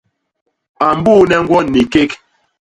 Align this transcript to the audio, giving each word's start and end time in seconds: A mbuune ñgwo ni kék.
A 0.85 0.87
mbuune 0.97 1.35
ñgwo 1.43 1.57
ni 1.71 1.81
kék. 1.91 2.11